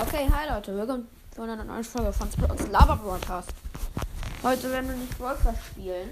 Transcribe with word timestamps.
Okay, 0.00 0.28
hi 0.32 0.48
Leute, 0.48 0.74
willkommen 0.76 1.08
zu 1.34 1.42
einer 1.42 1.62
neuen 1.64 1.84
Folge 1.84 2.12
von 2.12 2.30
Sprouts 2.32 2.66
Lava 2.68 2.94
Broadcast. 2.94 3.50
Heute 4.42 4.70
werden 4.70 4.88
wir 4.88 4.96
nicht 4.96 5.16
Broadcast 5.18 5.58
spielen. 5.66 6.10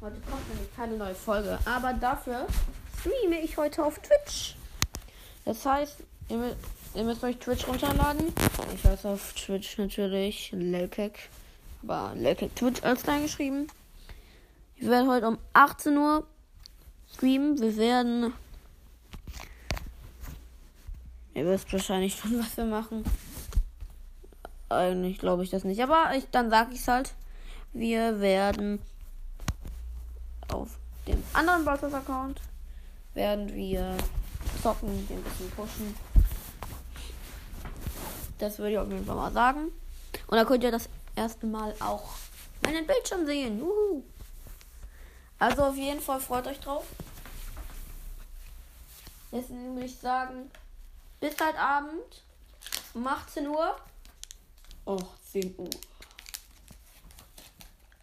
Heute 0.00 0.16
kommt 0.30 0.48
nämlich 0.48 0.74
keine 0.76 0.96
neue 0.96 1.14
Folge, 1.14 1.58
aber 1.64 1.92
dafür 1.94 2.46
streame 3.00 3.40
ich 3.40 3.56
heute 3.56 3.84
auf 3.84 3.98
Twitch. 4.00 4.56
Das 5.44 5.64
heißt, 5.64 5.96
ihr, 6.28 6.36
mü- 6.36 6.54
ihr 6.94 7.04
müsst 7.04 7.22
euch 7.24 7.36
Twitch 7.38 7.66
runterladen. 7.68 8.32
Ich 8.74 8.84
heiße 8.84 9.08
auf 9.08 9.32
Twitch 9.34 9.78
natürlich 9.78 10.50
Lelkek, 10.52 11.28
aber 11.82 12.12
Lelkek 12.16 12.54
Twitch 12.56 12.82
als 12.82 13.02
klein 13.02 13.22
geschrieben. 13.22 13.66
Wir 14.76 14.90
werden 14.90 15.08
heute 15.10 15.28
um 15.28 15.38
18 15.54 15.96
Uhr 15.96 16.26
streamen. 17.14 17.60
Wir 17.60 17.76
werden 17.76 18.32
Ihr 21.34 21.46
wisst 21.46 21.72
wahrscheinlich 21.72 22.16
schon, 22.16 22.36
was 22.40 22.56
wir 22.56 22.64
machen. 22.64 23.04
Eigentlich 24.68 25.18
glaube 25.18 25.44
ich 25.44 25.50
das 25.50 25.64
nicht. 25.64 25.82
Aber 25.82 26.14
ich, 26.14 26.28
dann 26.30 26.50
sage 26.50 26.72
ich 26.72 26.80
es 26.80 26.88
halt. 26.88 27.14
Wir 27.72 28.20
werden 28.20 28.80
auf 30.48 30.78
dem 31.06 31.22
anderen 31.32 31.64
Ballers 31.64 31.94
Account 31.94 32.40
werden 33.14 33.54
wir 33.54 33.96
zocken, 34.62 35.06
den 35.08 35.18
ein 35.18 35.22
bisschen 35.22 35.50
pushen. 35.50 35.96
Das 38.38 38.58
würde 38.58 38.72
ich 38.72 38.78
auf 38.78 38.88
jeden 38.88 39.04
Fall 39.04 39.16
mal 39.16 39.32
sagen. 39.32 39.72
Und 40.26 40.36
dann 40.36 40.46
könnt 40.46 40.62
ihr 40.62 40.70
das 40.70 40.88
erste 41.16 41.46
Mal 41.46 41.74
auch 41.80 42.10
meinen 42.62 42.86
Bildschirm 42.86 43.26
sehen. 43.26 43.58
Juhu. 43.58 44.02
Also 45.38 45.64
auf 45.64 45.76
jeden 45.76 46.00
Fall 46.00 46.20
freut 46.20 46.46
euch 46.46 46.60
drauf. 46.60 46.84
Deswegen 49.32 49.74
würde 49.74 49.86
ich 49.86 49.98
sagen, 49.98 50.50
bis 51.20 51.34
heute 51.40 51.58
Abend 51.58 52.22
um 52.94 53.06
18 53.06 53.46
Uhr. 53.46 53.76
Oh, 54.88 54.98
10 55.32 55.54
Uhr. 55.58 55.68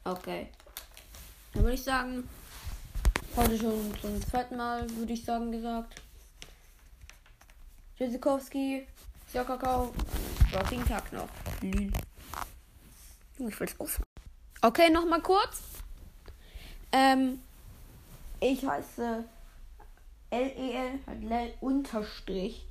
Okay. 0.04 0.50
Dann 1.52 1.64
würde 1.64 1.74
ich 1.74 1.84
sagen, 1.84 2.30
heute 3.36 3.58
schon 3.58 3.92
zum 4.00 4.22
zweiten 4.22 4.56
Mal, 4.56 4.88
würde 4.92 5.14
ich 5.14 5.26
sagen, 5.26 5.52
gesagt. 5.52 6.00
Tschüssikowski, 7.98 8.86
Kakao, 9.34 9.96
Rocking 10.54 10.86
Tag 10.86 11.12
noch. 11.12 11.28
Lül. 11.62 11.92
Ich 13.40 13.60
will 13.60 13.68
es 13.68 13.80
ausmachen. 13.80 14.04
Okay, 14.62 14.92
nochmal 14.92 15.24
kurz. 15.24 15.62
Ähm, 16.92 17.42
ich 18.40 18.64
heiße 18.64 19.24
L-E-L, 20.30 21.00
halt 21.08 21.24
Lel 21.24 21.54
unterstrich 21.62 22.68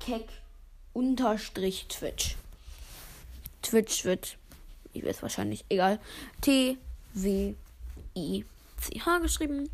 Keck 0.00 0.28
unterstrich 0.92 1.88
Twitch. 1.88 2.36
Twitch 3.74 4.04
wird, 4.04 4.38
ich 4.92 5.04
weiß 5.04 5.20
wahrscheinlich, 5.22 5.64
egal. 5.68 5.98
T 6.40 6.78
W 7.14 7.54
I 8.14 8.44
C 8.76 9.00
H 9.00 9.18
geschrieben. 9.18 9.68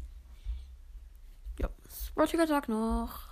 Ja, 1.59 1.69
sportlicher 2.07 2.47
Tag 2.47 2.71
noch. 2.71 3.30